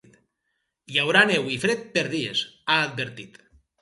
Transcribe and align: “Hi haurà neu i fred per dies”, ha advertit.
“Hi 0.93 0.97
haurà 1.01 1.21
neu 1.31 1.51
i 1.55 1.57
fred 1.65 1.85
per 1.99 2.05
dies”, 2.15 2.43
ha 2.65 2.79
advertit. 2.87 3.39